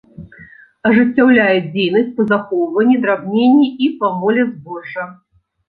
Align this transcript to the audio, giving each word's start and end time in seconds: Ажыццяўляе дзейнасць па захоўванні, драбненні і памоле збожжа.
Ажыццяўляе 0.89 1.57
дзейнасць 1.75 2.09
па 2.17 2.25
захоўванні, 2.33 2.97
драбненні 3.05 3.71
і 3.85 3.93
памоле 4.03 4.51
збожжа. 4.51 5.11